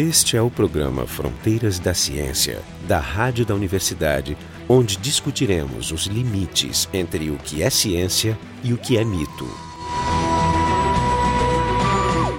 [0.00, 4.34] Este é o programa Fronteiras da Ciência, da Rádio da Universidade,
[4.66, 9.46] onde discutiremos os limites entre o que é ciência e o que é mito.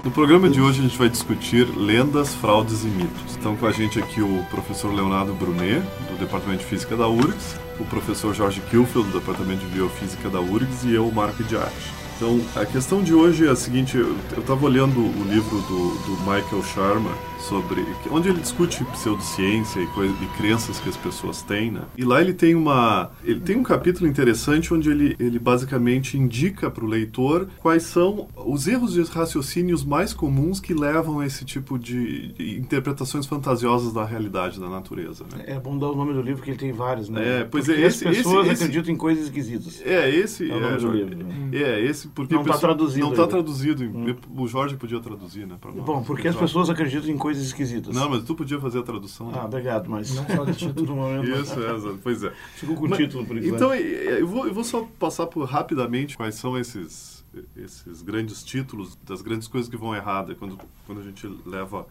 [0.03, 3.29] No programa de hoje a gente vai discutir lendas, fraudes e mitos.
[3.29, 7.59] Estão com a gente aqui o professor Leonardo Brunet, do Departamento de Física da URGS,
[7.79, 12.01] o professor Jorge Kilfield, do Departamento de Biofísica da URGS, e eu, Marco de Arte.
[12.21, 16.17] Então, a questão de hoje é a seguinte: eu estava olhando o livro do, do,
[16.21, 17.85] Michael Sharma sobre.
[18.09, 21.81] onde ele discute pseudociência e, coisa, e crenças que as pessoas têm, né?
[21.97, 23.11] E lá ele tem uma.
[23.23, 28.27] Ele tem um capítulo interessante onde ele, ele basicamente indica para o leitor quais são
[28.35, 33.93] os erros de raciocínios mais comuns que levam a esse tipo de, de interpretações fantasiosas
[33.93, 35.25] da realidade da natureza.
[35.35, 35.43] Né?
[35.47, 37.41] É bom dar o nome do livro, que ele tem vários, né?
[37.41, 37.87] É, pois é, Porque é.
[37.87, 39.81] Esse, as pessoas esse, acreditam em coisas esquisitas.
[39.85, 40.49] É, esse.
[40.49, 41.17] É, o nome é, do livro.
[41.17, 41.41] Né?
[41.53, 43.05] é esse porque não está traduzido.
[43.05, 43.83] Não está traduzido.
[43.83, 44.15] Hum.
[44.37, 45.55] O Jorge podia traduzir, né?
[45.85, 47.95] Bom, porque as pessoas acreditam em coisas esquisitas.
[47.95, 49.31] Não, mas tu podia fazer a tradução.
[49.31, 49.39] Né?
[49.39, 51.29] Ah, obrigado, mas não só de título no momento.
[51.29, 52.31] Isso, é, pois é.
[52.55, 53.55] Ficou com o título por enquanto.
[53.55, 57.23] Então, eu vou, eu vou só passar por rapidamente quais são esses,
[57.55, 61.85] esses grandes títulos das grandes coisas que vão erradas quando, quando a gente leva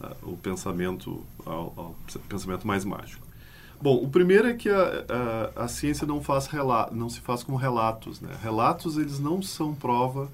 [0.00, 1.96] uh, o pensamento ao, ao
[2.28, 3.30] pensamento mais mágico.
[3.82, 7.42] Bom, o primeiro é que a, a, a ciência não, faz relato, não se faz
[7.42, 8.20] com relatos.
[8.20, 8.30] Né?
[8.42, 10.30] Relatos eles não são prova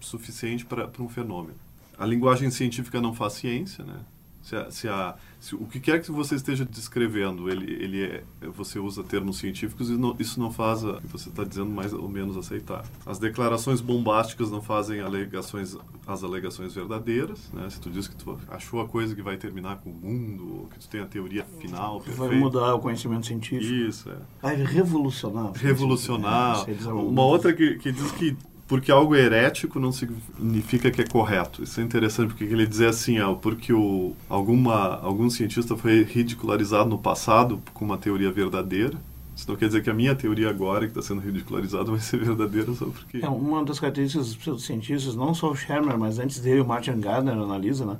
[0.00, 1.54] suficiente para um fenômeno.
[2.00, 4.00] A linguagem científica não faz ciência, né?
[4.42, 8.24] Se, a, se, a, se o que quer que você esteja descrevendo, ele, ele é,
[8.48, 11.92] você usa termos científicos e não, isso não faz o que você está dizendo mais
[11.92, 12.86] ou menos aceitar.
[13.04, 17.50] As declarações bombásticas não fazem alegações, as alegações verdadeiras.
[17.52, 17.68] Né?
[17.68, 20.66] Se tu diz que tu achou a coisa que vai terminar com o mundo, ou
[20.68, 22.28] que tu tem a teoria final perfeita.
[22.28, 23.70] Vai mudar o conhecimento científico.
[23.70, 24.16] Isso, é.
[24.40, 25.52] Vai revolucionar.
[25.52, 26.64] Revolucionar.
[26.94, 28.36] Uma outra que, que diz que
[28.70, 31.60] porque algo herético não significa que é correto.
[31.60, 36.88] Isso é interessante porque ele diz assim, ó, porque o, alguma, algum cientista foi ridicularizado
[36.88, 38.96] no passado com uma teoria verdadeira.
[39.34, 42.18] Isso não quer dizer que a minha teoria agora, que está sendo ridicularizada, vai ser
[42.24, 43.18] verdadeira só porque...
[43.18, 47.00] É, uma das características dos cientistas, não só o Shermer, mas antes dele o Martin
[47.00, 47.96] Gardner analisa, né?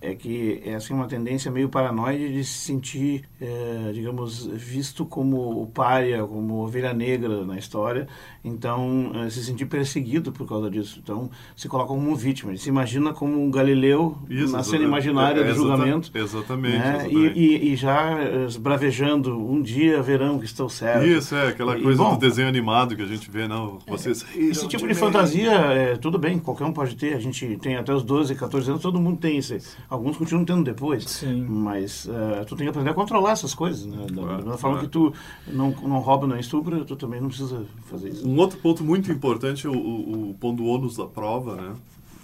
[0.00, 5.62] É que é assim uma tendência meio paranoide de se sentir, é, digamos, visto como
[5.62, 8.06] o pária, como ovelha negra na história,
[8.44, 11.00] então é, se sentir perseguido por causa disso.
[11.02, 15.40] Então se coloca como vítima, ele se imagina como um Galileu Isso, na cena imaginária
[15.40, 16.10] é, do julgamento.
[16.14, 16.78] Exatamente.
[16.78, 16.96] Né?
[16.98, 17.38] exatamente.
[17.38, 18.16] E, e, e, já
[18.60, 21.06] bravejando, um dia verão que estou certo.
[21.06, 24.24] Isso, é, aquela coisa bom, do desenho animado que a gente vê, não, vocês...
[24.36, 27.94] esse tipo de fantasia, é, tudo bem, qualquer um pode ter, a gente tem até
[27.94, 29.54] os 12, 14 anos, todo mundo tem isso
[29.96, 31.04] Alguns continuam tendo depois.
[31.04, 31.44] Sim.
[31.46, 33.86] Mas uh, tu tem que aprender a controlar essas coisas.
[33.86, 34.06] Né?
[34.06, 35.12] Da, claro, mesma forma que tu
[35.46, 38.28] não, não rouba, não estupra, tu também não precisa fazer isso.
[38.28, 41.74] Um outro ponto muito importante é o, o, o ponto do ônus da prova, né?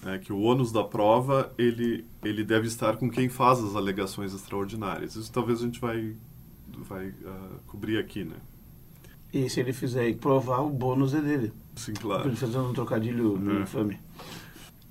[0.05, 4.35] É que o ônus da prova ele, ele deve estar com quem faz as alegações
[4.35, 5.15] extraordinárias.
[5.15, 6.15] Isso talvez a gente vai,
[6.89, 8.37] vai uh, cobrir aqui, né?
[9.33, 11.53] E se ele fizer provar, o bônus é dele.
[11.77, 12.29] Sim, claro.
[12.29, 13.63] Ele fazendo um trocadilho é.
[13.63, 13.99] infame.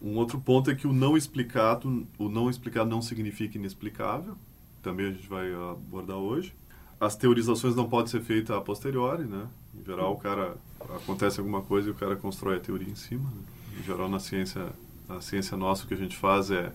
[0.01, 4.35] Um outro ponto é que o não explicado, o não explicado não significa inexplicável.
[4.81, 6.53] Também a gente vai abordar hoje.
[6.99, 9.47] As teorizações não podem ser feitas a posteriori, né?
[9.79, 13.23] Em geral, o cara acontece alguma coisa e o cara constrói a teoria em cima.
[13.23, 13.79] Né?
[13.79, 14.69] Em geral, na ciência,
[15.07, 16.71] na ciência nossa, o que a gente faz é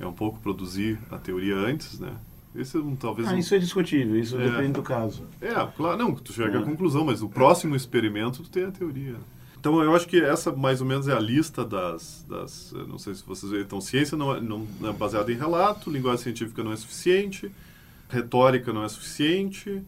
[0.00, 2.12] é um pouco produzir a teoria antes, né?
[2.54, 3.38] Esse é um, talvez ah, um...
[3.38, 5.24] isso é discutível, isso é, depende do caso.
[5.40, 6.60] É, claro, não, tu chega é.
[6.60, 9.16] à conclusão, mas o próximo experimento tu tem a teoria.
[9.60, 12.24] Então, eu acho que essa, mais ou menos, é a lista das...
[12.26, 13.52] das não sei se vocês.
[13.52, 17.52] Então, ciência não é, não é baseada em relato, linguagem científica não é suficiente,
[18.08, 19.84] retórica não é suficiente,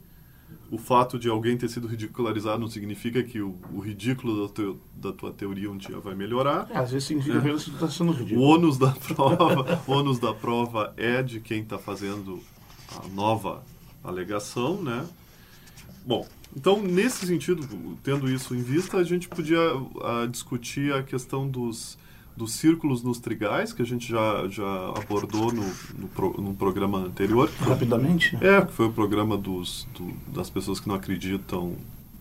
[0.71, 4.81] o fato de alguém ter sido ridicularizado não significa que o, o ridículo da, teu,
[4.95, 6.67] da, tua teoria um dia vai melhorar.
[6.71, 7.43] É, às vezes significa é.
[7.43, 8.41] que está sendo ridículo.
[8.41, 12.41] O ônus da prova, o ônus da prova é de quem está fazendo
[13.03, 13.63] a nova
[14.03, 15.07] alegação, né?
[16.05, 16.27] Bom,
[16.57, 17.67] então, nesse sentido,
[18.03, 21.99] tendo isso em vista, a gente podia uh, discutir a questão dos,
[22.37, 25.65] dos círculos nos trigais, que a gente já, já abordou no,
[25.99, 27.51] no, pro, no programa anterior.
[27.59, 28.37] Rapidamente?
[28.41, 31.77] É, que foi o programa dos, do, das pessoas que não acreditam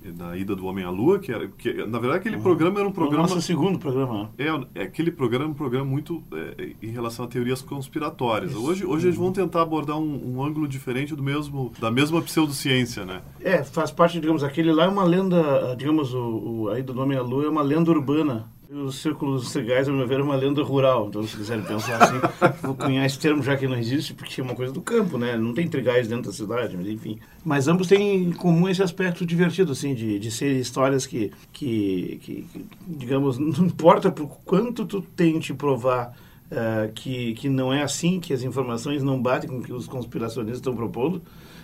[0.09, 2.41] da ida do homem à lua, que era que na verdade aquele uhum.
[2.41, 3.25] programa era um programa.
[3.25, 4.31] O nosso segundo programa.
[4.37, 8.51] É, é aquele programa é um programa muito é, em relação a teorias conspiratórias.
[8.51, 8.63] Isso.
[8.63, 9.09] Hoje, hoje uhum.
[9.09, 13.21] eles vão tentar abordar um, um, ângulo diferente do mesmo da mesma pseudociência, né?
[13.39, 17.01] É, faz parte, digamos, aquele lá é uma lenda, digamos, o, o a ida do
[17.01, 20.35] homem à lua é uma lenda urbana os círculos trigais, ao meu ver, é uma
[20.35, 21.07] lenda rural.
[21.09, 22.19] Então, se quiserem pensar assim,
[22.63, 25.35] vou cunhar esse termo já que não existe, porque é uma coisa do campo, né?
[25.35, 27.19] Não tem trigais dentro da cidade, mas enfim.
[27.43, 32.19] Mas ambos têm em comum esse aspecto divertido, assim, de, de ser histórias que, que,
[32.21, 36.15] que, que digamos, não importa por quanto tu tente provar
[36.51, 39.87] uh, que, que não é assim, que as informações não batem com o que os
[39.87, 41.21] conspiracionistas estão propondo,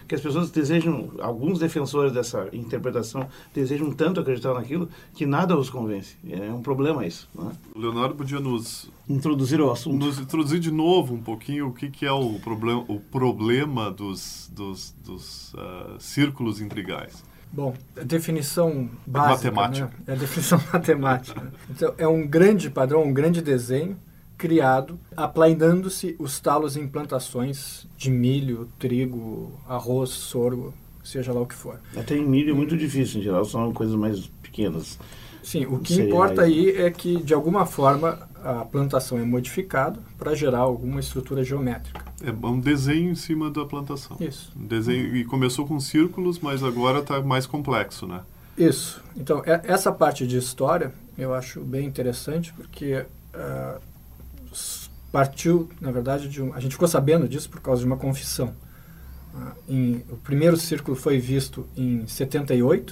[0.07, 5.69] que as pessoas desejam, alguns defensores dessa interpretação, desejam tanto acreditar naquilo que nada os
[5.69, 6.15] convence.
[6.29, 7.29] É um problema isso.
[7.35, 7.51] Né?
[7.75, 10.05] O Leonardo podia nos introduzir o assunto.
[10.05, 14.49] Nos introduzir de novo um pouquinho o que, que é o problema, o problema dos,
[14.53, 17.23] dos, dos uh, círculos intrigais.
[17.51, 19.51] Bom, a definição básica.
[19.51, 19.85] Matemática.
[19.85, 20.03] Né?
[20.07, 21.53] É a definição matemática.
[21.69, 23.97] Então, é um grande padrão, um grande desenho
[24.37, 30.73] criado aplainando-se os talos em plantações de milho, trigo, arroz, sorgo,
[31.03, 31.79] seja lá o que for.
[31.95, 34.99] Até em milho é muito difícil, em geral são coisas mais pequenas.
[35.41, 40.35] Sim, o que importa aí é que, de alguma forma, a plantação é modificada para
[40.35, 42.03] gerar alguma estrutura geométrica.
[42.21, 44.17] É um desenho em cima da plantação.
[44.19, 44.51] Isso.
[44.59, 48.21] Um desenho, e começou com círculos, mas agora está mais complexo, né?
[48.57, 49.01] Isso.
[49.15, 53.79] Então, essa parte de história eu acho bem interessante, porque uh,
[55.11, 58.53] partiu, na verdade, de um, a gente ficou sabendo disso por causa de uma confissão.
[59.33, 62.91] Uh, em, o primeiro círculo foi visto em 78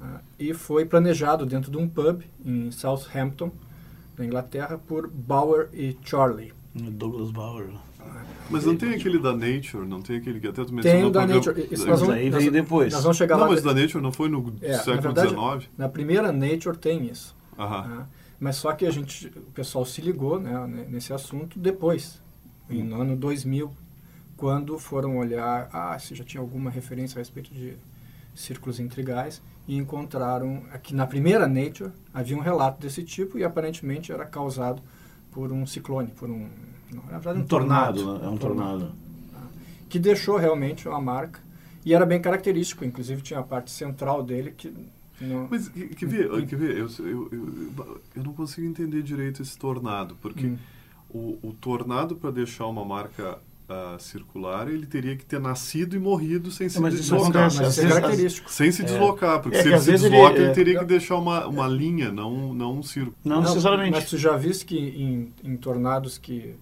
[0.00, 0.04] uh,
[0.38, 3.50] e foi planejado dentro de um pub em Southampton,
[4.16, 6.52] na Inglaterra, por Bauer e Charlie.
[6.74, 7.68] Douglas Bauer.
[8.50, 11.00] Mas não tem aquele da Nature, não tem aquele que até tu mencionou.
[11.00, 11.68] Tem o da Nature.
[11.70, 12.92] Isso nós vamos, aí nós, depois.
[12.92, 13.50] Nós vamos chegar não, lá.
[13.50, 15.70] mas o da Nature não foi no é, século XIX?
[15.76, 17.34] Na primeira Nature tem isso.
[17.58, 18.06] Aham.
[18.42, 22.20] Mas só que a gente, o pessoal se ligou né, nesse assunto depois,
[22.68, 22.82] hum.
[22.82, 23.70] no ano 2000,
[24.36, 27.76] quando foram olhar, ah, se já tinha alguma referência a respeito de
[28.34, 34.10] círculos intrigais, e encontraram que na primeira Nature havia um relato desse tipo e aparentemente
[34.10, 34.82] era causado
[35.30, 36.48] por um ciclone, por um,
[36.92, 38.94] não, na verdade, um, um tornado, tornado, é um tornado, tornado
[39.32, 39.46] tá?
[39.88, 41.38] que deixou realmente uma marca
[41.84, 44.74] e era bem característico, inclusive tinha a parte central dele que
[45.26, 45.48] não.
[45.50, 49.56] Mas que, que ver, que ver eu, eu, eu, eu, não consigo entender direito esse
[49.56, 50.58] tornado, porque hum.
[51.10, 53.38] o, o tornado para deixar uma marca
[53.68, 57.48] uh, circular, ele teria que ter nascido e morrido sem se mas deslocar.
[57.48, 58.50] Isso mas é característico.
[58.50, 58.84] Sem se é.
[58.84, 62.10] deslocar, porque é se ele se desloca, ele, ele teria que deixar uma, uma linha,
[62.10, 63.16] não, não um círculo.
[63.24, 63.92] Não, não necessariamente.
[63.92, 66.54] Mas tu já viste que em, em tornados que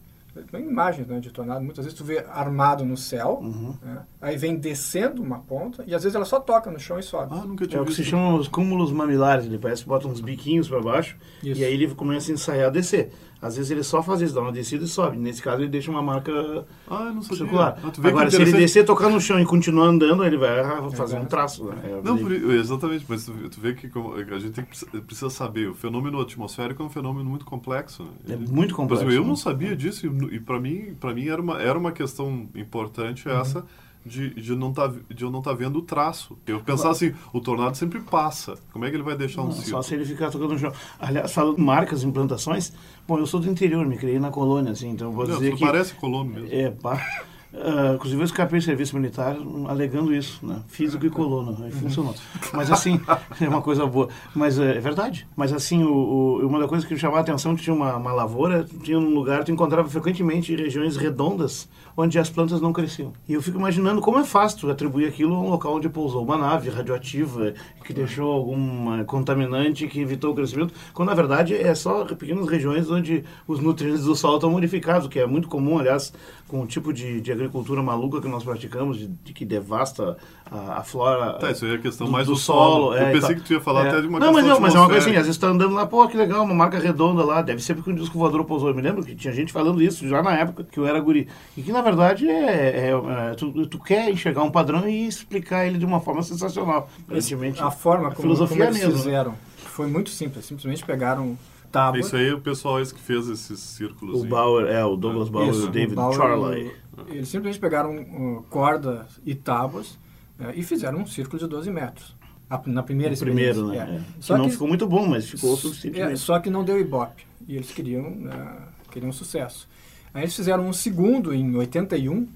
[0.51, 3.75] tem imagens né, de tornado, muitas vezes tu vê armado no céu, uhum.
[3.83, 7.03] né, aí vem descendo uma ponta e às vezes ela só toca no chão e
[7.03, 7.33] sobe.
[7.33, 10.07] Ah, nunca tinha é o que se chama os cúmulos mamilares, ele parece que bota
[10.07, 11.61] uns biquinhos para baixo isso.
[11.61, 13.11] e aí ele começa a ensaiar a descer.
[13.43, 15.17] Às vezes ele só faz isso, dá uma descida e sobe.
[15.17, 17.79] Nesse caso ele deixa uma marca ah, não circular.
[17.83, 21.25] Ah, Agora, se ele descer, tocar no chão e continuar andando, ele vai fazer um
[21.25, 21.65] traço.
[21.65, 21.77] Né?
[21.85, 23.91] É, não, por, exatamente, mas tu, tu vê que
[24.35, 28.05] a gente que, precisa saber, o fenômeno atmosférico é um fenômeno muito complexo.
[28.05, 28.35] Né?
[28.35, 29.05] É muito complexo.
[29.05, 31.93] Exemplo, eu não sabia disso e, e para mim, para mim era uma, era uma
[31.93, 33.63] questão importante uhum.
[34.05, 36.37] De, de, não tá, de eu não estar tá vendo o traço.
[36.47, 38.57] Eu pensar assim, o tornado sempre passa.
[38.73, 40.73] Como é que ele vai deixar um não, Só se ele ficar tocando no chão.
[40.99, 42.73] Aliás, falando marcas, implantações,
[43.07, 45.61] bom, eu sou do interior, me criei na colônia, assim, então vou não, dizer que...
[45.61, 46.55] parece colônia mesmo.
[46.55, 47.25] É, pá.
[47.53, 49.37] Uh, inclusive eu escapei de serviço militar
[49.69, 50.63] alegando isso, né?
[50.69, 52.15] Físico e coluna, aí funcionou.
[52.53, 53.01] Mas assim,
[53.41, 54.09] é uma coisa boa.
[54.35, 55.27] Mas é, é verdade.
[55.37, 58.13] Mas assim, o, o, uma das coisas que chamava a atenção que tinha uma, uma
[58.13, 63.13] lavoura, tinha um lugar, tu encontrava frequentemente regiões redondas onde as plantas não cresciam.
[63.29, 66.39] E eu fico imaginando como é fácil atribuir aquilo a um local onde pousou uma
[66.39, 67.53] nave radioativa
[67.85, 72.91] que deixou algum contaminante que evitou o crescimento, quando na verdade é só pequenas regiões
[72.91, 76.13] onde os nutrientes do solo estão modificados, o que é muito comum, aliás,
[76.47, 80.17] com o tipo de, de agricultura maluca que nós praticamos, de, de que devasta
[80.51, 81.35] a, a, flora.
[81.35, 82.93] Tá, isso aí é a questão do, mais do, do solo.
[82.93, 82.95] solo.
[82.97, 83.89] É, Eu pensei tá, que tu ia falar é.
[83.89, 84.33] até de uma não, questão.
[84.33, 86.17] Não, mas não, mas é uma coisa assim, às vezes está andando lá, pô, que
[86.17, 88.69] legal, uma marca redonda lá, deve ser porque um disco voador pousou.
[88.69, 91.29] Eu me lembro que tinha gente falando isso já na época que eu era guri.
[91.57, 95.67] E que na verdade é, é, é tu, tu quer enxergar um padrão e explicar
[95.67, 96.89] ele de uma forma sensacional.
[97.05, 98.97] Aparentemente, a forma como, filosofia como eles mesmo.
[98.99, 99.35] fizeram
[99.81, 101.39] foi muito simples, simplesmente pegaram
[101.71, 102.01] tábua.
[102.01, 104.23] Isso aí é o pessoal esse que fez esses círculos.
[104.23, 106.73] O Bauer, é, o Douglas Bauer e o David Charlie.
[107.09, 109.93] Eles simplesmente pegaram uh, corda e tábuas
[110.39, 112.17] uh, e fizeram um círculo de 12 metros.
[112.49, 113.63] A, na primeira experiência.
[113.63, 113.97] Primeiro, né?
[113.97, 113.97] É.
[113.97, 114.05] É.
[114.21, 116.13] Só que não ficou muito bom, mas ficou suficientemente.
[116.13, 117.25] É, só que não deu ibope.
[117.47, 119.69] E eles queriam, uh, queriam sucesso.
[120.13, 122.27] Aí eles fizeram um segundo em 81,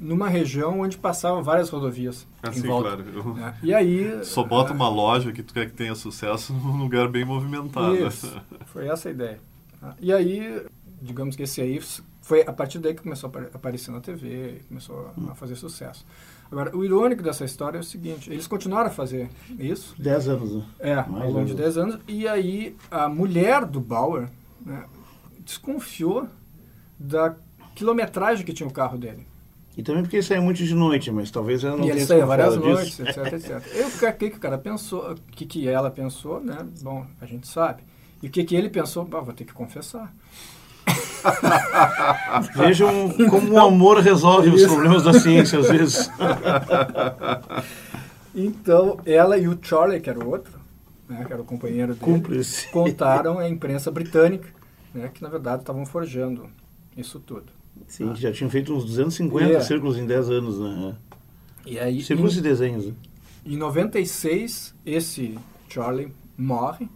[0.00, 2.26] numa região onde passavam várias rodovias.
[2.42, 2.96] Assim, em volta.
[2.96, 3.38] claro.
[3.40, 3.54] É.
[3.62, 4.24] E aí.
[4.24, 7.94] Só bota uma loja que tu quer que tenha sucesso num lugar bem movimentado.
[7.94, 8.40] Isso.
[8.66, 9.40] Foi essa a ideia.
[10.00, 10.66] E aí,
[11.00, 11.80] digamos que esse aí
[12.20, 16.04] foi a partir daí que começou a aparecer na TV, começou a fazer sucesso.
[16.50, 19.28] Agora, o irônico dessa história é o seguinte, eles continuaram a fazer
[19.58, 19.94] isso.
[19.98, 20.64] Dez anos, né?
[20.78, 21.98] É, Mais ao longo de dez anos.
[22.08, 24.30] E aí, a mulher do Bauer
[24.64, 24.84] né,
[25.40, 26.26] desconfiou
[26.98, 27.36] da
[27.74, 29.27] quilometragem que tinha o carro dele.
[29.78, 32.26] E também porque ele saía muito de noite, mas talvez ela não e ele saía
[32.26, 33.62] várias noites, etc, etc.
[33.76, 36.66] E o que, que o cara pensou, o que, que ela pensou, né?
[36.82, 37.84] Bom, a gente sabe.
[38.20, 39.08] E o que, que ele pensou?
[39.12, 40.12] Ah, vou ter que confessar.
[42.56, 46.10] Vejam como o amor resolve os problemas da ciência, às vezes.
[48.34, 50.60] Então, ela e o Charlie, que era o outro,
[51.08, 52.68] né, que era o companheiro dele, Cúmplice.
[52.70, 54.48] contaram à imprensa britânica
[54.94, 56.48] né, que, na verdade, estavam forjando
[56.96, 57.57] isso tudo.
[57.86, 59.60] Sim, que já tinham feito uns 250 É.
[59.60, 60.96] círculos em 10 anos, né?
[61.66, 62.86] E aí, Círculos em- e desenhos.
[62.86, 62.92] né?
[63.46, 66.88] Em 96, esse Charlie morre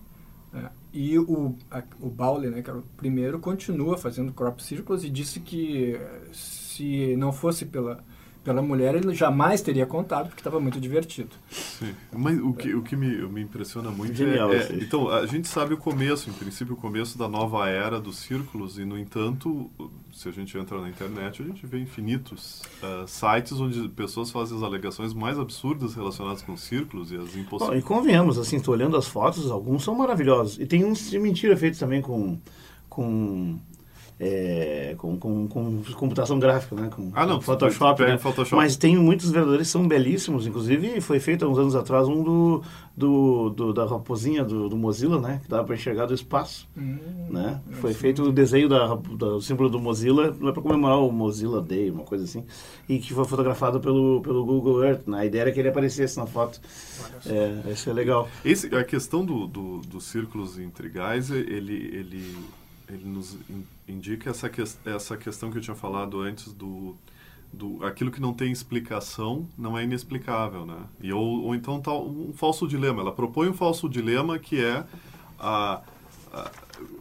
[0.52, 5.02] né, e o, a, o Bowley, né, que era o primeiro, continua fazendo crop circles
[5.04, 8.04] e disse que eh, se não fosse pela,
[8.44, 11.30] pela mulher, ele jamais teria contado, porque estava muito divertido.
[11.50, 11.94] Sim.
[12.12, 14.82] Mas o que, o que me, me impressiona muito Genial é, isso é- aí.
[14.82, 18.78] Então, a gente sabe o começo, em princípio, o começo da nova era dos círculos,
[18.78, 19.70] e, no entanto,
[20.12, 24.56] se a gente entra na internet, a gente vê infinitos ah, sites onde pessoas fazem
[24.56, 28.96] as alegações mais absurdas relacionadas com círculos e as Bom, e convenhamos, assim, estou olhando
[28.96, 30.58] as fotos, alguns são maravilhosos.
[30.58, 32.38] E tem uns de mentira feitos também com.
[32.88, 33.58] com
[34.24, 36.88] é, com, com, com computação gráfica, né?
[36.94, 38.18] Com, Ah, não, com Photoshop, pega né?
[38.18, 38.54] Photoshop.
[38.54, 40.46] Mas tem muitos verdadeiros que são belíssimos.
[40.46, 42.62] Inclusive, foi feito há uns anos atrás um do,
[42.96, 45.40] do, do- da raposinha do, do Mozilla, né?
[45.42, 46.68] Que dava para enxergar do espaço.
[46.76, 47.60] né?
[47.72, 51.60] Foi feito o desenho da, do símbolo do Mozilla, não é para comemorar o Mozilla
[51.60, 52.44] Day, uma coisa assim,
[52.88, 55.02] e que foi fotografado pelo, pelo Google Earth.
[55.08, 55.18] Né?
[55.18, 56.60] A ideia era que ele aparecesse na foto.
[57.26, 58.28] É, isso é legal.
[58.44, 62.36] Esse, a questão do, do- dos círculos intrigais, ele, ele,
[62.88, 63.36] ele nos
[63.88, 66.96] indica essa, ques- essa questão que eu tinha falado antes do,
[67.52, 70.78] do aquilo que não tem explicação não é inexplicável, né?
[71.00, 73.02] E ou, ou então tá um falso dilema.
[73.02, 74.84] Ela propõe um falso dilema que é
[75.38, 75.82] a,
[76.32, 76.50] a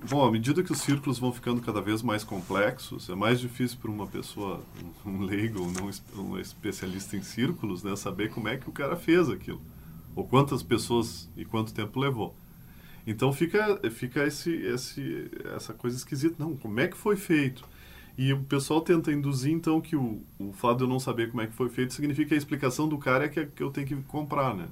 [0.10, 3.78] bom, à medida que os círculos vão ficando cada vez mais complexos, é mais difícil
[3.82, 4.62] para uma pessoa,
[5.06, 5.90] um leigo, não
[6.24, 9.62] um especialista em círculos, né, saber como é que o cara fez aquilo
[10.16, 12.36] ou quantas pessoas e quanto tempo levou.
[13.06, 17.68] Então fica fica esse, esse essa coisa esquisita, não, como é que foi feito?
[18.18, 21.42] E o pessoal tenta induzir então que o, o fato de eu não saber como
[21.42, 23.88] é que foi feito significa que a explicação do cara é que, que eu tenho
[23.88, 24.68] que comprar, né?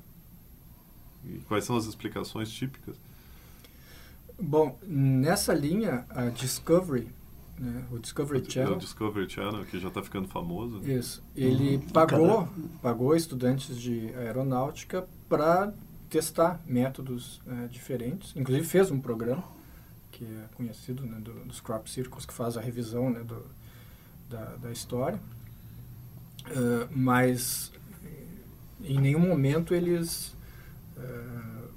[1.26, 2.96] E quais são as explicações típicas?
[4.42, 7.10] Bom, nessa linha, a Discovery,
[7.58, 10.80] né, o Discovery É Channel, o Discovery Channel, que já está ficando famoso.
[10.80, 10.94] né?
[10.94, 11.22] Isso.
[11.36, 11.80] Ele Uhum.
[11.92, 12.48] pagou,
[12.82, 15.74] pagou estudantes de aeronáutica para
[16.10, 18.34] testar métodos eh, diferentes.
[18.36, 19.44] Inclusive fez um programa
[20.12, 23.46] que é conhecido né, do- dos crop circles que faz a revisão né, do,
[24.30, 25.20] da, da história.
[26.48, 27.72] Eh, mas
[28.84, 30.36] em nenhum momento eles
[30.98, 31.68] eh,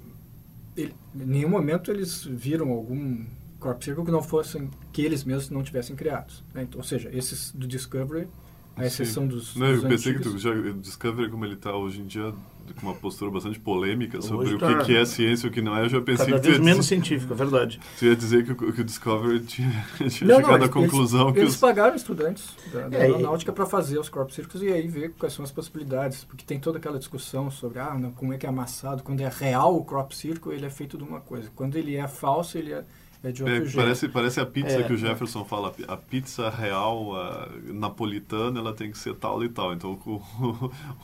[0.75, 3.23] ele- em nenhum momento eles viram algum
[3.59, 6.43] crop circle que não fossem que eles mesmos não tivessem criados.
[6.53, 6.63] né?
[6.63, 8.27] Então, ou seja, esses do Discovery,
[8.75, 11.53] a exceção dos, Não, eu dos pensei antigos, que tu já o Discovery como ele
[11.53, 12.33] está hoje em dia
[12.79, 15.61] com uma postura bastante polêmica sobre Hoje o tá- que, é ciência e o que
[15.61, 17.79] não é, eu já pensei Cada que tu vez ia, menos dizer, científico, é verdade.
[17.99, 20.69] tu ia dizer que, o- que o Discovery tinha, tinha Não, chegado não, à eles-
[20.69, 21.59] conclusão eles, que eles os...
[21.59, 25.11] pagaram estudantes da, da É, e- aeronáutica para fazer os crop circles e aí ver
[25.19, 28.45] quais são as possibilidades, porque tem toda aquela discussão sobre ah, não, como é que
[28.45, 31.75] é amassado, quando é real o crop circle ele é feito de uma coisa, quando
[31.75, 32.85] ele é falso ele é,
[33.23, 34.83] é de É, parece, parece a pizza É.
[34.83, 39.49] que o Jefferson fala, a pizza real, a napolitana, ela tem que ser tal e
[39.49, 39.73] tal.
[39.73, 40.21] Então, o,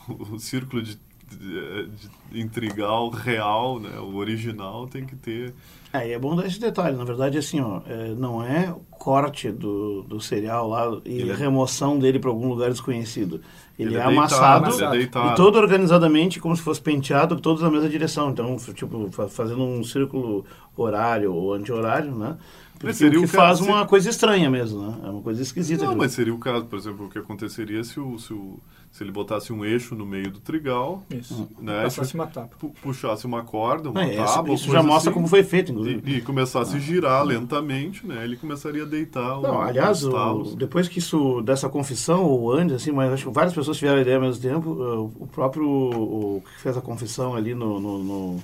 [0.08, 0.98] o, o círculo de,
[1.30, 1.86] de,
[2.30, 5.54] de intrigal real, né, o original, tem que ter...
[5.92, 6.96] É, e é bom dar esse detalhe.
[6.96, 11.34] Na verdade, assim, ó, é, não é corte do, do cereal lá e Ele é-
[11.34, 13.40] remoção dele para algum lugar desconhecido.
[13.80, 15.32] Ele, Ele é, é deitado, amassado ele é deitado.
[15.32, 18.30] e todo organizadamente, como se fosse penteado, todos na mesma direção.
[18.30, 20.44] Então, tipo, fa- fazendo um círculo
[20.76, 22.36] horário ou anti-horário, né?
[22.80, 24.98] Porque seria o o que caso- faz se- uma coisa estranha mesmo, né?
[25.04, 25.84] É uma coisa esquisita.
[25.84, 28.58] Não, mas seria o caso, por exemplo, o que aconteceria se, o, se, o,
[28.90, 31.46] se ele botasse um eixo no meio do trigal, Isso.
[31.60, 32.56] né, Passasse uma tapa.
[32.58, 36.02] pu- puxasse uma corda, uma é, tábua, isso já mostra assim, como foi feito, inclusive.
[36.10, 38.24] E, e começasse a girar lentamente, né?
[38.24, 42.50] Ele começaria a deitar o- Não, aliás, os o- depois que isso, dessa confissão, ou
[42.50, 45.26] antes, assim, mas acho que várias pessoas tiveram a ideia ao mesmo tempo, uh, o
[45.26, 48.42] próprio o, que fez a confissão ali no, no, no-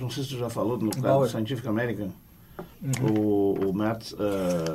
[0.00, 1.28] não sei se tu já falou, no caso do.
[1.28, 2.08] Scientific American,
[2.82, 3.20] Uhum.
[3.20, 4.12] o, o Matt...
[4.12, 4.16] uh,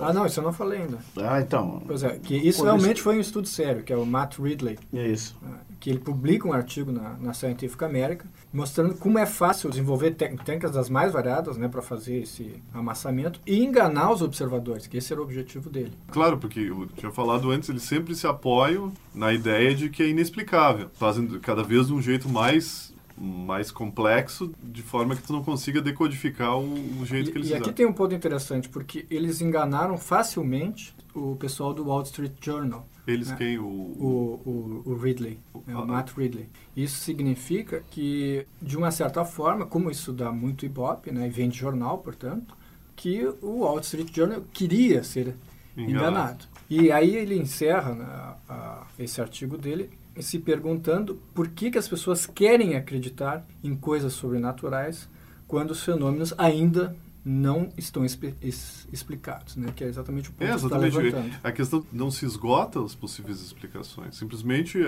[0.01, 0.97] Ah, não, isso eu não falei ainda.
[1.17, 4.05] ah, então, Pois é, que isso realmente isso- foi um estudo sério, que é o
[4.05, 5.38] Matt Ridley, é isso.
[5.41, 10.11] né, que ele publica um artigo na, na Scientific American mostrando como é fácil desenvolver
[10.11, 15.11] técnicas das mais variadas né, para fazer esse amassamento e enganar os observadores, que esse
[15.13, 15.93] era o objetivo dele.
[16.11, 20.09] Claro, porque eu tinha falado antes, eles sempre se apoiam na ideia de que é
[20.09, 20.89] inexplicável.
[20.93, 22.90] Fazem cada vez de um jeito mais
[23.21, 27.49] mais complexo, de forma que tu não consiga decodificar o, o jeito E, que eles
[27.49, 32.31] e aqui tem um ponto interessante, porque eles enganaram facilmente o pessoal do Wall Street
[32.41, 33.35] Journal, Eles É.
[33.35, 33.57] quem?
[33.59, 35.37] O, o, o, o Ridley,
[35.67, 35.81] né, Ah.
[35.81, 36.47] o Matt Ridley.
[36.75, 41.49] Isso significa que, de uma certa forma, como isso dá muito ibope, né, e vem
[41.49, 42.55] de jornal, portanto,
[42.95, 45.35] que o Wall Street Journal queria ser
[45.77, 45.91] enganado.
[45.91, 46.45] enganado.
[46.69, 48.05] E aí ele encerra né,
[48.47, 49.89] a, esse artigo dele
[50.20, 55.10] se perguntando por que, que as pessoas querem acreditar em coisas sobrenaturais
[55.48, 59.72] quando os fenômenos ainda não estão explicados, né?
[59.75, 60.91] que é exatamente o ponto é, exatamente.
[60.91, 61.39] que está levantando.
[61.44, 64.15] A questão não se esgota as possíveis explicações.
[64.18, 64.80] Simplesmente,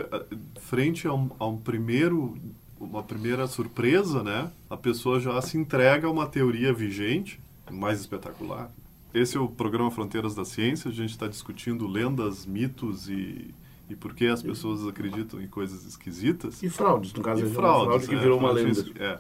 [0.60, 2.36] frente a um, a um primeiro
[2.80, 4.52] uma primeira surpresa, né?
[4.70, 7.40] A pessoa já se entrega a uma teoria vigente,
[7.72, 8.70] mais espetacular.
[9.14, 10.90] Esse é o programa Fronteiras da Ciência.
[10.90, 13.54] A gente está discutindo lendas, mitos e,
[13.94, 16.62] e por que as pessoas acreditam em coisas esquisitas.
[16.62, 17.46] E fraudes, no caso.
[17.46, 18.22] E fraudes, fraude que né?
[18.22, 18.86] virou uma lenda.
[19.00, 19.20] É.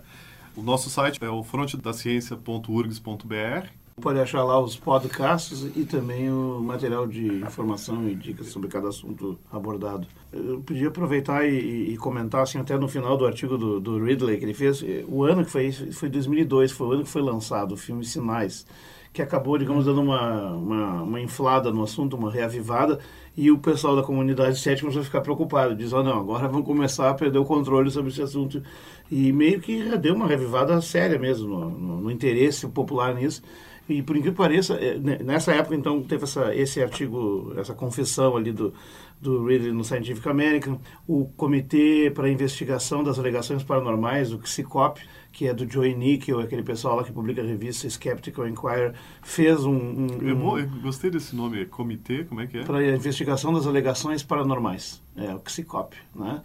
[0.55, 3.67] O nosso site é o frontedaciencia.urgs.br.
[4.01, 8.89] Pode achar lá os podcasts e também o material de informação e dicas sobre cada
[8.89, 10.07] assunto abordado.
[10.31, 14.39] Eu podia aproveitar e, e comentar, assim, até no final do artigo do, do, Ridley
[14.39, 17.73] que ele fez, o ano que foi, foi 2002, foi o ano que foi lançado
[17.73, 18.65] o filme Sinais,
[19.13, 22.99] que acabou, digamos, dando uma, uma, uma inflada no assunto, uma reavivada,
[23.35, 26.61] e o pessoal da comunidade cética começou a ficar preocupado, diz, oh, não, agora vão
[26.61, 28.61] começar a perder o controle sobre esse assunto,
[29.09, 33.41] e meio que deu uma revivada séria mesmo no, no, no interesse popular nisso,
[33.87, 38.37] e por incrível que pareça, é, nessa época então teve essa, esse artigo, essa confissão
[38.37, 38.73] ali do,
[39.21, 45.47] do Ridley no Scientific American, o Comitê para Investigação das Alegações Paranormais, o CSICOP, que
[45.47, 49.73] é do Joey Nickel, aquele pessoal lá que publica a revista Skeptical Inquirer, fez um...
[49.73, 52.63] um, um eu gostei desse nome, comitê, como é que é?
[52.63, 56.41] Para a investigação das alegações paranormais, é o CSICOP, né?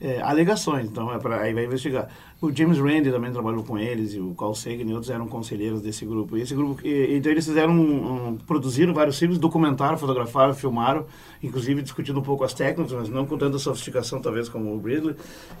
[0.00, 2.08] É, alegações, então é para aí vai investigar.
[2.42, 5.80] O James Randi também trabalhou com eles e o Carl Sagan e outros eram conselheiros
[5.80, 6.36] desse grupo.
[6.36, 11.06] E esse grupo, e, então eles fizeram, um, um, produziram vários filmes, documentaram, fotografaram, filmaram,
[11.40, 15.14] inclusive discutindo um pouco as técnicas, mas não com tanta sofisticação talvez como o Ridley.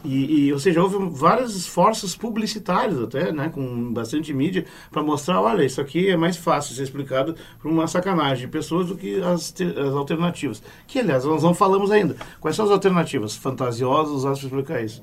[0.04, 5.40] E, e ou seja, houve vários esforços publicitários até, né, com bastante mídia para mostrar,
[5.40, 9.22] olha, isso aqui é mais fácil ser explicado por uma sacanagem de pessoas do que
[9.22, 10.60] as, as alternativas.
[10.88, 12.16] Que aliás nós não falamos ainda.
[12.40, 15.00] Quais são as alternativas fantasiosas para explicar isso?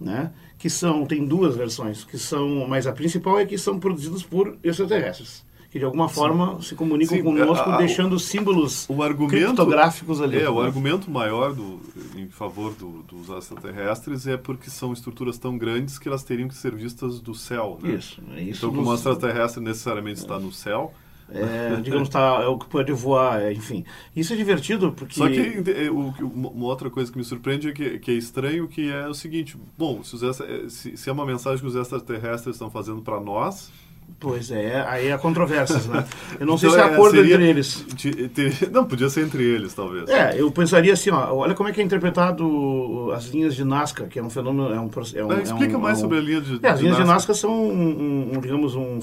[0.00, 0.30] Né?
[0.60, 4.58] Que são, tem duas versões, que são, mas a principal é que são produzidos por
[4.62, 6.62] extraterrestres que de alguma forma Sim.
[6.62, 10.40] se comunicam Sim, conosco, a, a, deixando símbolos o argumento, criptográficos ali.
[10.40, 11.80] É, o argumento maior do,
[12.16, 16.56] em favor do, dos extraterrestres é porque são estruturas tão grandes que elas teriam que
[16.56, 17.78] ser vistas do céu.
[17.80, 17.94] Né?
[17.94, 18.66] Isso, é isso.
[18.66, 20.22] Então, como o extraterrestre necessariamente é.
[20.22, 20.92] está no céu,
[21.32, 23.84] é, digamos, tá, é o que pode voar, é, enfim.
[24.14, 25.14] Isso é divertido porque...
[25.14, 28.90] Só que é, uma outra coisa que me surpreende é que, que é estranho, que
[28.90, 30.38] é o seguinte, bom, se, os,
[30.72, 33.70] se, se é uma mensagem que os extraterrestres estão fazendo para nós,
[34.20, 36.04] Pois é, aí há controvérsias, né?
[36.38, 37.86] Eu não então, sei se há é, acordo seria, entre eles.
[38.70, 40.10] não, podia ser entre eles, talvez.
[40.10, 44.06] É, eu pensaria assim, ó, olha como é que é interpretado as linhas de Nazca,
[44.06, 44.74] que é um fenômeno...
[44.74, 46.98] É um, é um, explica é um, mais sobre a linha de, é, As linhas
[46.98, 48.98] de Nazca são, um, um, digamos, um,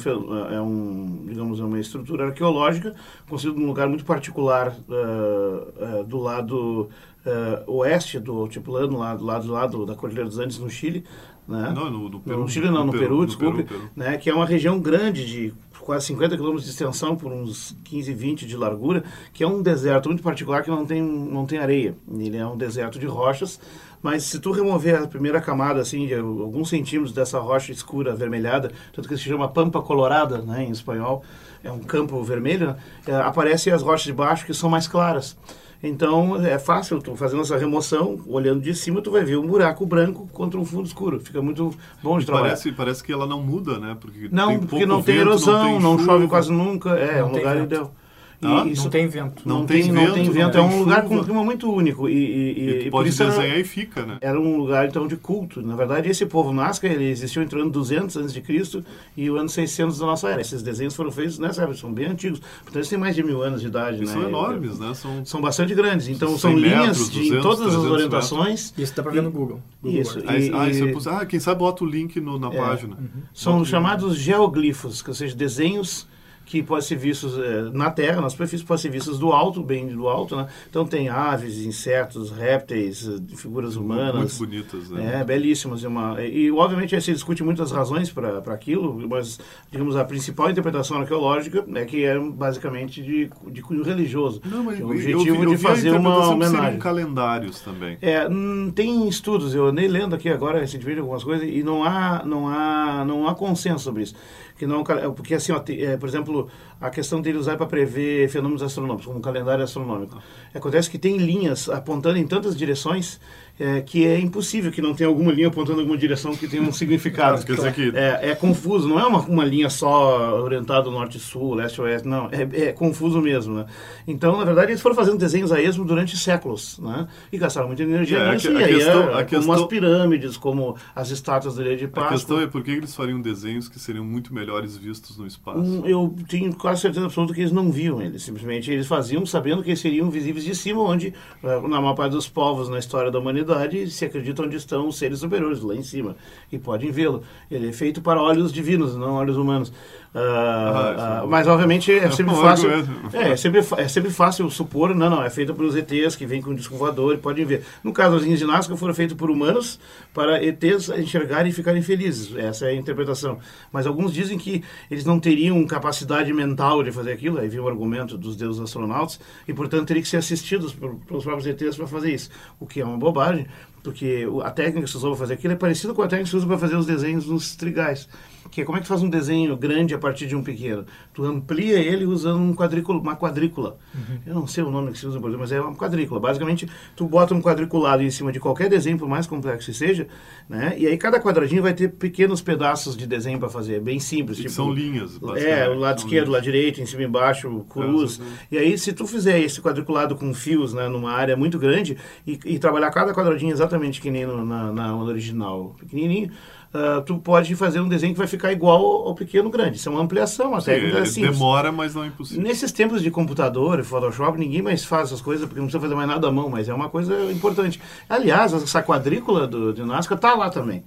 [0.51, 2.93] é um, digamos, uma estrutura arqueológica
[3.27, 6.89] construída num lugar muito particular uh, uh, do lado
[7.25, 11.03] uh, oeste do altiplano, lá do lado, lado da Cordilheira dos Andes, no Chile,
[11.47, 11.71] né?
[11.73, 12.39] Não, no, no Peru.
[12.39, 13.63] No Chile não, no, Peru, Peru, desculpe.
[13.63, 13.91] Peru, Peru.
[13.95, 14.17] Né?
[14.17, 15.53] Que é uma região grande de
[15.87, 20.09] quase 50 quilômetros de extensão por uns 15, 20 de largura, que é um deserto
[20.09, 21.95] muito particular que não tem, não tem areia.
[22.11, 23.57] Ele é um deserto de rochas,
[24.01, 28.69] mas se tu remover a primeira camada, assim, de alguns centímetros dessa rocha escura, avermelhada,
[28.93, 31.23] tanto que se chama pampa colorada, né, em espanhol,
[31.63, 35.37] é um campo vermelho, né, é, aparecem as rochas de baixo que são mais claras.
[35.81, 39.85] Então é fácil, tu fazendo essa remoção, olhando de cima, tu vai ver um buraco
[39.85, 41.19] branco contra um fundo escuro.
[41.19, 42.49] Fica muito bom de trabalhar.
[42.49, 43.95] Parece, parece que ela não muda, né?
[43.99, 46.97] Porque não, porque não tem vento, erosão, não, tem não chove quase nunca.
[46.97, 47.65] É, é um lugar vento.
[47.65, 47.93] ideal.
[48.41, 49.41] Ah, isso, não tem vento.
[49.47, 50.07] Não, não tem, tem, vento.
[50.07, 50.57] Não tem vento.
[50.57, 52.07] é um lugar com um clima muito único.
[52.07, 54.17] E, e, e, e pode desenhar era, e fica, né?
[54.21, 55.61] Era um lugar, então, de culto.
[55.61, 58.83] Na verdade, esse povo Nazca, ele existiu entre o ano 200 a.C.
[59.15, 60.39] e o ano 600 da nossa era.
[60.39, 62.39] Esses desenhos foram feitos nessa época, são bem antigos.
[62.39, 64.13] Portanto, eles têm mais de mil anos de idade, e né?
[64.13, 64.93] São enormes, né?
[64.93, 66.07] São, são bastante grandes.
[66.07, 68.65] Então, são linhas de 200, todas as orientações.
[68.65, 68.83] Metros.
[68.83, 69.61] Isso dá para ver no Google.
[69.81, 70.19] Google isso.
[70.19, 72.95] E, ah, isso ah, quem sabe bota o link no, na é, página.
[72.95, 73.23] Uhum.
[73.33, 76.07] São chamados geoglifos, que ou seja, desenhos
[76.47, 79.85] que podem ser vistos é, na Terra, nas superfícies, podem ser vistos do alto, bem
[79.87, 80.47] do alto, né?
[80.69, 84.15] Então tem aves, insetos, répteis, eh, figuras humanas.
[84.15, 85.19] Muito bonitas, né?
[85.19, 85.83] É, belíssimas.
[85.83, 89.37] E, uma, e, obviamente se discute muitas razões para aquilo, mas,
[89.69, 94.41] digamos, a principal interpretação arqueológica é que é basicamente de, de cunho religioso.
[94.45, 96.79] Não, mas o objetivo eu vi, eu de fazer uma homenagem.
[96.79, 97.97] calendários também.
[98.01, 102.23] É, hum, tem estudos, eu andei lendo aqui agora recentemente algumas coisas e não há,
[102.25, 104.15] não há, não há consenso sobre isso.
[104.57, 104.83] Que não,
[105.15, 109.05] porque assim, ó, é, por exemplo, exemplo, a questão dele usar para prever fenômenos astronômicos,
[109.05, 110.21] como um calendário astronômico.
[110.53, 113.19] Acontece que tem linhas apontando em tantas direções
[113.59, 116.71] é, que é impossível que não tenha alguma linha apontando alguma direção que tenha um
[116.73, 117.43] significado.
[117.45, 122.07] Quer dizer que- é, é confuso, não é uma, uma linha só orientada norte-sul, leste-oeste,
[122.07, 123.65] não, é, é confuso mesmo, né?
[124.07, 127.07] Então, na verdade, eles foram fazendo desenhos a esmo durante séculos, né?
[127.31, 129.25] E gastaram muita energia É, a nisso, que- a e aí questão- é, a como
[129.25, 132.11] questão- as pirâmides, como as estátuas da Ilha de A Páscoa.
[132.11, 135.59] questão é por que eles fariam desenhos que seriam muito melhores vistos no espaço.
[135.59, 138.21] Hum, Eu tenho quase certeza absoluta que eles não viam eles.
[138.23, 142.11] Simplesmente eles faziam sabendo que eles seriam visíveis de cima, onde, eh, na maior parte
[142.11, 143.46] dos povos na história da humanidade,
[143.89, 146.15] se acredita onde estão os seres superiores, lá em cima.
[146.51, 147.23] E podem vê-lo.
[147.49, 149.71] Ele é feito para olhos divinos, não olhos humanos.
[150.13, 152.69] Ah, Ah, ah, é mas, obviamente, é sempre fácil.
[153.13, 156.41] É, é sempre, é sempre fácil supor, não, não, é feito pelos ETs que vêm
[156.41, 157.63] com disco voador e podem ver.
[157.83, 159.79] No caso, as linhas Nazca foram feitas por humanos
[160.13, 162.35] para ETs enxergarem e ficarem felizes.
[162.35, 163.37] Essa é a interpretação.
[163.71, 167.67] Mas alguns dizem que eles não teriam capacidade mental de fazer aquilo, aí vem o
[167.67, 172.13] argumento dos deuses astronautas, e portanto teriam que ser assistidos pelos próprios ETs para fazer
[172.13, 172.29] isso.
[172.59, 173.36] O que é uma bobagem,
[173.83, 176.29] porque a técnica que se usou para fazer aquilo é parecida com a técnica que
[176.29, 178.07] se usa para fazer os desenhos nos trigais.
[178.51, 180.85] Que como é que faz um desenho grande a partir de um pequeno?
[181.13, 183.77] Tu amplia ele usando um quadrículo, uma quadrícula.
[184.25, 186.19] Eu não sei o nome que se usa, mas é uma quadrícula.
[186.19, 190.07] Basicamente, tu bota um quadriculado em cima de qualquer desenho, por mais complexo que seja,
[190.49, 190.75] né?
[190.77, 194.37] E aí cada quadradinho vai ter pequenos pedaços de desenho para fazer, bem simples.
[194.37, 198.19] Tipo, são linhas, É, o lado esquerdo, o lado direito, em cima e embaixo, cruz.
[198.51, 202.39] E aí, se tu fizer esse quadriculado com fios, né, numa área muito grande, e,
[202.45, 206.31] e trabalhar cada quadradinho exatamente que nem no- na, na original, pequenininho,
[206.73, 209.77] ah, tu pode fazer um desenho que vai ficar igual ao, pequeno grande.
[209.77, 211.37] Isso é uma ampliação, uma Sim, técnica simples.
[211.37, 212.43] demora, mas não é impossível.
[212.43, 216.07] Nesses tempos de computador Photoshop, ninguém mais faz essas coisas, porque não precisa fazer mais
[216.07, 217.79] nada à mão, mas é uma coisa importante.
[218.07, 220.83] Aliás, essa quadrícula do, de Nazca está lá também.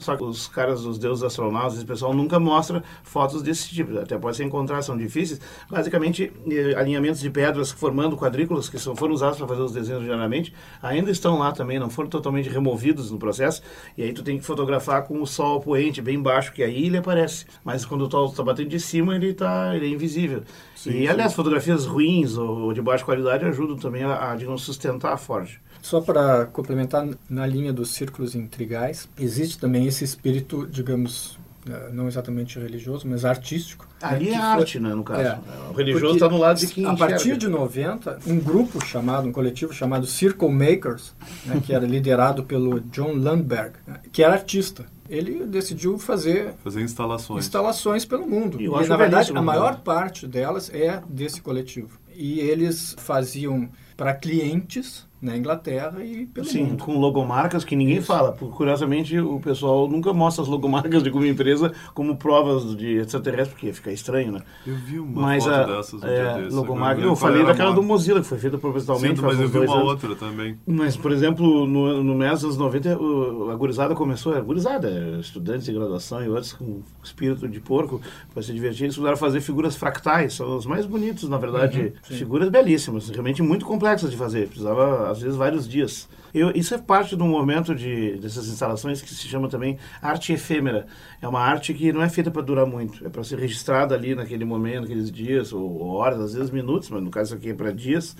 [0.00, 3.98] Só que os caras, os deuses astronautas, esse pessoal nunca mostra fotos desse tipo.
[3.98, 5.40] Até pode ser encontrar, são difíceis.
[5.70, 10.04] Basicamente, eh, alinhamentos de pedras formando quadrículas que são, foram usados para fazer os desenhos
[10.04, 13.62] geralmente, ainda estão lá também, não foram totalmente removidos no processo.
[13.96, 16.96] E aí tu tem que fotografar com o sol poente bem baixo, que aí ele
[16.96, 17.46] aparece.
[17.62, 20.42] Mas quando o sol está batendo de cima, ele, tá, ele é invisível.
[20.74, 21.08] Sim, e, sim.
[21.08, 25.16] aliás, fotografias ruins ou, ou de baixa qualidade ajudam também a, a digamos, sustentar a
[25.16, 25.58] forja.
[25.82, 31.38] Só para complementar, na linha dos círculos intrigais, existe também esse espírito, digamos,
[31.68, 33.86] eh, não exatamente religioso, mas artístico.
[34.02, 35.20] Ali né, é foi- arte, né, no caso.
[35.22, 35.38] É.
[35.70, 37.38] O religioso está no lado de quem A partir enxerga.
[37.38, 41.14] de 90, um grupo chamado, um coletivo chamado Circle Makers,
[41.46, 44.84] né, que era liderado pelo John Landberg, né, que era artista.
[45.08, 47.44] Ele decidiu fazer Fazer instalações.
[47.44, 48.60] instalações pelo mundo.
[48.60, 49.40] E E, na verdade, a né?
[49.40, 51.98] maior parte delas é desse coletivo.
[52.14, 56.84] E eles faziam para clientes na Inglaterra e pelo Sim, mundo.
[56.84, 58.32] com logomarcas que ninguém fala.
[58.32, 63.54] Por- Curiosamente, o pessoal nunca mostra as logomarcas de alguma empresa como provas de extraterrestre,
[63.54, 64.40] porque fica estranho, né?
[64.66, 67.82] Eu vi uma Mas foto a dessas um é, logomarca, agora eu falei daquela do.
[67.82, 69.88] Mozilla, que foi feita propositalmente Sim, mas eu vi uma anos.
[69.90, 70.56] outra também.
[70.66, 75.18] Mas, por exemplo, no, no mês dos anos 90, o- a gurizada começou, a gurizada,
[75.20, 78.00] estudantes de graduação e outros com espírito de porco,
[78.32, 81.92] para se divertir, eles começaram a fazer figuras fractais, são os mais bonitos, na verdade,
[82.02, 86.08] figuras belíssimas, realmente muito complexas de fazer, precisava, às vezes, vários dias.
[86.32, 90.32] Eu, isso é parte de um momento de, dessas instalações que se chama também arte
[90.32, 90.86] efêmera.
[91.20, 94.14] É uma arte que não é feita para durar muito, é para ser registrada ali
[94.14, 97.72] naquele momento, naqueles dias, ou horas, às vezes minutos, mas no caso aqui é para
[97.72, 98.16] dias.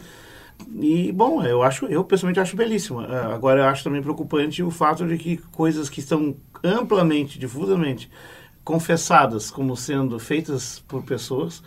[0.80, 3.06] E, bom, eu acho, eu pessoalmente acho belíssima.
[3.06, 8.10] Ah, Agora, eu acho também preocupante o fato de que coisas que estão amplamente, difusamente
[8.62, 11.62] confessadas como sendo feitas por pessoas,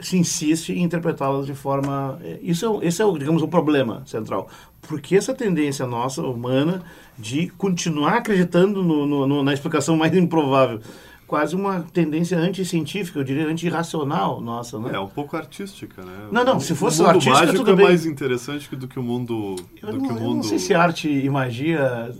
[0.00, 2.18] se insiste em interpretá-las de forma...
[2.22, 4.48] eh, Isso é, esse é, o, digamos, o problema central.
[4.80, 6.82] Porque essa tendência nossa, humana,
[7.18, 10.80] de continuar acreditando no- no- no- na explicação mais improvável,
[11.26, 14.90] quase uma tendência anticientífica, eu diria antirracional nossa, né?
[14.94, 16.28] É um pouco artística, né?
[16.32, 17.84] Não, não, se fosse o mundo artística, mágico tudo é bem.
[17.86, 19.56] mais interessante do que o mundo...
[19.80, 20.36] Eu do não, que o eu mundo...
[20.36, 22.12] não sei se arte e magia,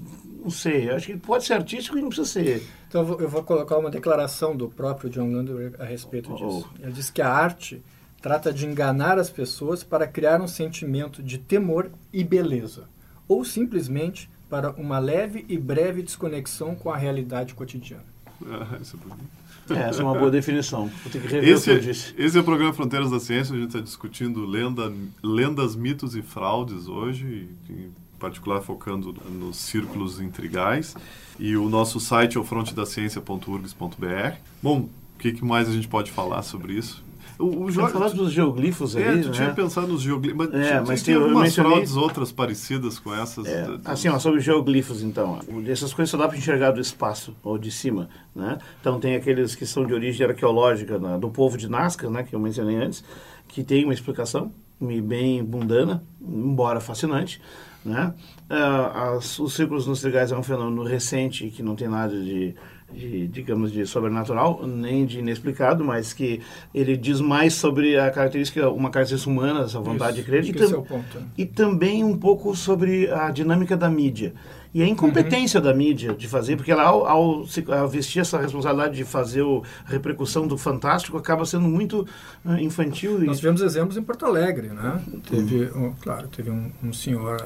[0.43, 2.63] não sei, eu acho que pode ser artístico e não precisa ser.
[2.93, 6.35] Então eu vou, eu vou colocar uma declaração do próprio John Landberg a respeito Oh.
[6.37, 6.71] disso.
[6.79, 7.83] Ele diz que a arte
[8.21, 12.85] trata de enganar as pessoas para criar um sentimento de temor e beleza,
[13.27, 18.05] ou simplesmente para uma leve e breve desconexão com a realidade cotidiana.
[18.45, 19.27] Ah, isso é bonito.
[19.71, 20.89] É, essa é uma boa definição.
[20.89, 22.15] Vou ter que rever Esse, o que eu disse.
[22.19, 23.55] esse é o programa Fronteiras da Ciência.
[23.55, 27.89] A gente está discutindo lenda, lendas, mitos e fraudes hoje, e,
[28.23, 30.95] particular focando nos círculos intrigais.
[31.39, 34.37] E o nosso site é o frontedaciencia.urgs.br.
[34.63, 37.05] Bom, o que, que mais a gente pode falar sobre isso?
[37.39, 37.93] O, o Jorge...
[37.93, 39.35] falar dos geoglifos é, aí, tu né?
[39.35, 41.73] tinha pensado nos geoglifos, mas, é, mas tem, algumas mencionei...
[41.73, 43.47] fraudes outras parecidas com essas.
[43.47, 45.41] É, assim, ó, sobre geoglifos, então.
[45.67, 48.59] Essas coisas só dá para enxergar do espaço ou de cima, né?
[48.81, 52.35] Então tem aqueles que são de origem arqueológica né, do povo de Nazca, né, que
[52.35, 53.03] eu mencionei antes,
[53.49, 57.41] que tem uma explicação bem mundana, embora fascinante,
[57.85, 58.15] né?
[58.51, 62.55] Uh, as, os círculos nos trigais é um fenômeno recente que não tem nada de
[62.95, 66.41] de, digamos, de sobrenatural, nem de inexplicado, mas que
[66.75, 70.53] ele diz mais sobre a característica, uma característica humana, essa vontade Isso, de crer, e,
[70.53, 71.27] tam é ponto, né?
[71.37, 74.35] e também um pouco sobre a dinâmica da mídia.
[74.75, 75.67] E a incompetência uhum.
[75.67, 77.45] da mídia de fazer, porque ela, ao, ao,
[77.79, 82.07] ao, vestir essa responsabilidade de fazer o, a repercussão do fantástico, acaba sendo muito
[82.43, 83.21] uh, infantil.
[83.21, 84.99] Nós tivemos exemplos em Porto Alegre, né?
[85.07, 85.21] Uhum.
[85.21, 87.37] Teve, um, claro, teve um, um senhor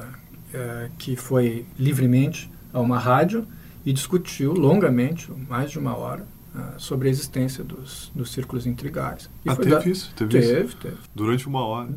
[0.57, 3.47] uh, que foi livremente a uma rádio
[3.85, 9.29] e discutiu longamente, mais de uma hora, uh, sobre a existência dos, dos círculos intrigais.
[9.45, 9.79] E ah, teve da...
[9.85, 10.13] isso?
[10.13, 10.77] Teve, teve, isso?
[10.77, 10.97] teve.
[11.15, 11.87] Durante uma hora?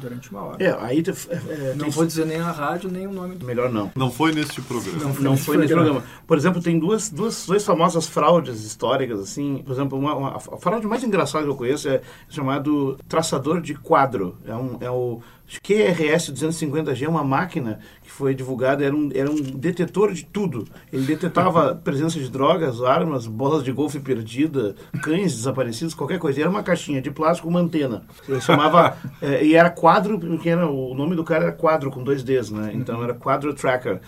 [0.00, 0.62] Durante uma hora.
[0.62, 1.02] É, aí...
[1.02, 3.46] Te, é, não vou dizer nem a rádio, nem o nome do...
[3.46, 3.90] Melhor não.
[3.96, 4.98] Não foi neste programa.
[4.98, 5.82] Não foi, não nesse, foi programa.
[5.82, 6.22] nesse programa.
[6.26, 9.62] Por exemplo, tem duas, duas, duas famosas fraudes históricas, assim.
[9.64, 13.74] Por exemplo, uma, uma, a fraude mais engraçada que eu conheço é chamado traçador de
[13.74, 14.36] quadro.
[14.44, 15.22] É, um, é o
[15.62, 20.66] QRS 250G é uma máquina que foi divulgada, era um, era um detetor de tudo.
[20.92, 26.40] Ele detetava presença de drogas, armas, bolas de golfe perdida, cães desaparecidos, qualquer coisa.
[26.40, 28.02] Era uma caixinha de plástico uma antena.
[28.28, 28.96] Ele chamava.
[29.22, 32.50] é, e era quadro, porque era, o nome do cara era quadro com dois Ds,
[32.50, 32.70] né?
[32.74, 34.00] Então era quadro tracker.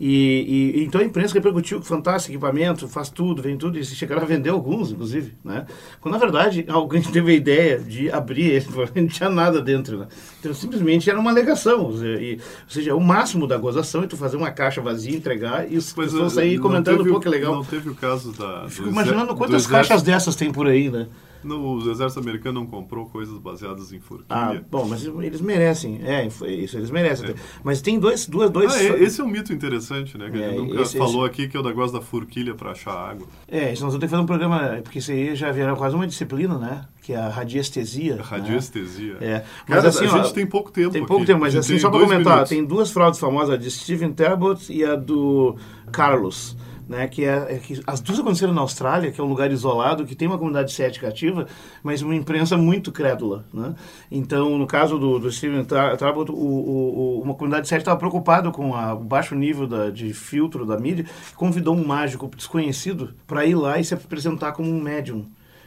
[0.00, 4.22] E, e, então a imprensa repercutiu que fantástico equipamento, faz tudo, vem tudo, e chegaram
[4.22, 5.66] a vender alguns, inclusive, né?
[6.00, 10.06] Quando na verdade alguém teve a ideia de abrir ele, não tinha nada dentro, né?
[10.38, 14.36] Então simplesmente era uma alegação, e, ou seja, o máximo da gozação é tu fazer
[14.36, 17.56] uma caixa vazia, entregar e Mas, pessoas saírem comentando, pô, que legal.
[17.56, 18.68] Não teve o caso da...
[18.68, 21.08] Fico imaginando quantas caixas dessas tem por aí, né?
[21.42, 24.26] No, o exército americano não comprou coisas baseadas em forquilha.
[24.28, 26.00] Ah, bom, mas eles merecem.
[26.02, 27.30] É, isso, eles merecem.
[27.30, 27.34] É.
[27.62, 28.26] Mas tem dois...
[28.26, 30.30] duas dois ah, é, esse é um mito interessante, né?
[30.30, 31.34] Que é, a gente nunca esse, falou esse...
[31.34, 33.26] aqui, que é o negócio da forquilha para achar água.
[33.46, 35.94] É, isso nós vamos ter que fazer um programa, porque isso aí já vieram quase
[35.94, 36.84] uma disciplina, né?
[37.02, 38.16] Que é a radiestesia.
[38.20, 39.14] A radiestesia.
[39.14, 39.26] Né?
[39.26, 39.44] É.
[39.66, 41.26] Mas Cara, assim, a ó, gente tem pouco tempo Tem pouco aqui.
[41.26, 42.48] tempo, mas assim, só para comentar, minutos.
[42.50, 45.56] tem duas fraudes famosas, a de Steven Talbot e a do
[45.90, 46.56] Carlos
[46.88, 50.06] né, que, é, é, que as duas aconteceram na Austrália, que é um lugar isolado,
[50.06, 51.46] que tem uma comunidade cética ativa,
[51.82, 53.44] mas uma imprensa muito crédula.
[53.52, 53.74] Né?
[54.10, 59.04] Então, no caso do, do Steven Talbot, uma comunidade cética estava preocupada com a, o
[59.04, 61.04] baixo nível da, de filtro da mídia,
[61.36, 65.26] convidou um mágico desconhecido para ir lá e se apresentar como um médium.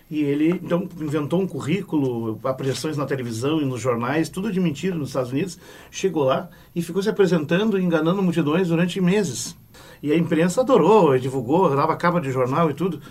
[0.09, 4.93] E ele, então, inventou um currículo, apresentações na televisão e nos jornais, tudo de mentira
[4.93, 5.57] nos Estados Unidos.
[5.89, 9.55] Chegou lá e ficou se apresentando e enganando multidões durante meses.
[10.01, 13.01] E a imprensa adorou, divulgou, dava capa de jornal e tudo.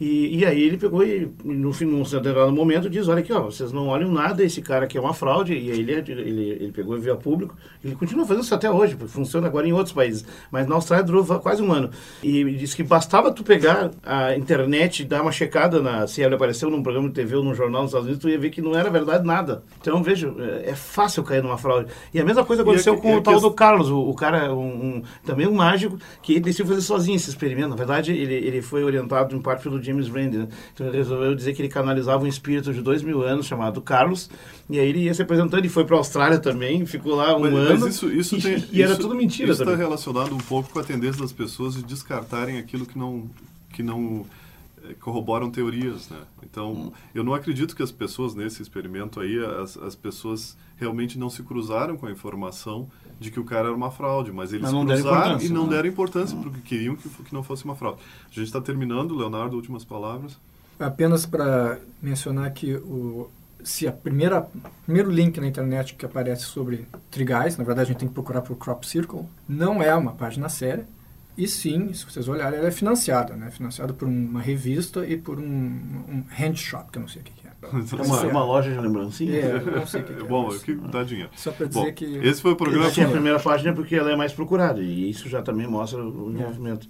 [0.00, 3.42] E, e aí ele pegou e, no fim, num determinado momento, diz, olha aqui, ó,
[3.42, 5.52] vocês não olham nada, esse cara aqui é uma fraude.
[5.52, 7.54] E aí ele, ele, ele pegou e veio a público.
[7.84, 10.24] Ele continua fazendo isso até hoje, porque funciona agora em outros países.
[10.50, 11.90] Mas na Austrália durou quase um ano.
[12.22, 16.34] E disse que bastava tu pegar a internet e dar uma checada na, se ele
[16.34, 18.62] apareceu num programa de TV ou num jornal nos Estados Unidos, tu ia ver que
[18.62, 19.62] não era verdade nada.
[19.78, 21.92] Então, veja, é, é fácil cair numa fraude.
[22.14, 25.02] E a mesma coisa aconteceu com o tal do Carlos, o, o cara, um, um,
[25.26, 27.68] também um mágico, que ele decidiu fazer sozinho esse experimento.
[27.68, 30.48] Na verdade, ele, ele foi orientado em parte pelo James Randi,
[30.78, 34.30] ele resolveu dizer que ele canalizava um espírito de dois mil anos chamado Carlos,
[34.68, 37.40] e aí ele ia se apresentando e foi para a Austrália também, ficou lá um
[37.40, 37.80] mas, ano.
[37.80, 40.84] Mas isso, isso tem, e, era tudo mentira Isso está relacionado um pouco com a
[40.84, 43.28] tendência das pessoas de descartarem aquilo que não,
[43.72, 44.24] que não
[44.94, 46.18] corroboram teorias, né?
[46.42, 46.92] Então, hum.
[47.14, 51.42] eu não acredito que as pessoas nesse experimento aí, as, as pessoas realmente não se
[51.42, 55.40] cruzaram com a informação de que o cara era uma fraude, mas eles mas cruzaram
[55.40, 55.76] e não né?
[55.76, 56.42] deram importância hum.
[56.42, 58.00] porque queriam que, que não fosse uma fraude.
[58.30, 60.38] A gente está terminando, Leonardo, últimas palavras.
[60.78, 63.30] Apenas para mencionar que o,
[63.62, 64.48] se a primeira
[64.84, 68.42] primeiro link na internet que aparece sobre trigais, na verdade a gente tem que procurar
[68.42, 70.86] por Crop Circle, não é uma página séria,
[71.36, 73.50] e sim, se vocês olharem, ela é financiada, né?
[73.50, 77.24] Financiada por uma revista e por um, um hand shop, que eu não sei o
[77.24, 77.50] que, é.
[77.62, 79.36] É uma, uma, loja de lembrancinha?
[79.36, 80.26] É, não sei o que, que é.
[80.26, 81.30] Bom, que dá dinheiro.
[81.36, 82.04] Só para dizer Bom, que...
[82.04, 82.86] Esse foi o programa...
[82.86, 86.02] Essa é a primeira página porque ela é mais procurada, e isso já também mostra
[86.02, 86.88] o envolvimento.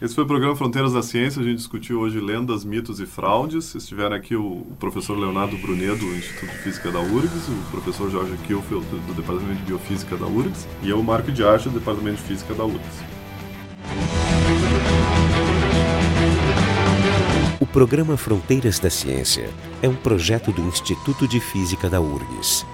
[0.00, 1.42] Esse foi o programa Fronteiras da Ciência.
[1.42, 3.74] A gente discutiu hoje lendas, mitos e fraudes.
[3.74, 8.36] Estiveram aqui o professor Leonardo Brunet, do Instituto de Física da URGS, o professor Jorge
[8.46, 12.22] Kielfeld, do Departamento de Biofísica da URGS, e eu, Marco de Arte, do Departamento de
[12.22, 13.21] Física da URGS.
[17.72, 19.48] Programa Fronteiras da Ciência
[19.80, 22.66] é um projeto do Instituto de Física da URGS.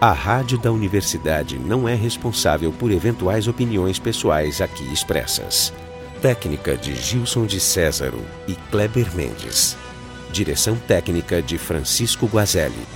[0.00, 5.74] A rádio da universidade não é responsável por eventuais opiniões pessoais aqui expressas.
[6.22, 9.76] Técnica de Gilson de Césaro e Kleber Mendes.
[10.32, 12.86] Direção técnica de Francisco Guazelli.